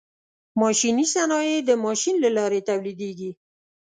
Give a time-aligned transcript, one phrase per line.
[0.61, 3.31] ماشیني صنایع د ماشین له لارې تولیدیږي.